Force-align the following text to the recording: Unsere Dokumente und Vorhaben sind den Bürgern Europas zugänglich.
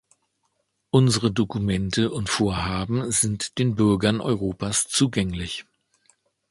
Unsere 0.89 1.31
Dokumente 1.31 2.09
und 2.09 2.27
Vorhaben 2.27 3.11
sind 3.11 3.59
den 3.59 3.75
Bürgern 3.75 4.19
Europas 4.19 4.85
zugänglich. 4.85 5.65